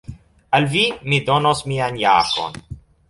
Al 0.59 0.65
vi 0.71 0.85
mi 1.13 1.19
donos 1.27 1.61
mian 1.73 2.01
jakon. 2.05 2.59